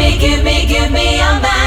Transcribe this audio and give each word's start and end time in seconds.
me, 0.00 0.16
give 0.18 0.42
me, 0.42 0.66
give 0.66 0.90
me 0.90 1.20
a 1.20 1.40
man. 1.40 1.59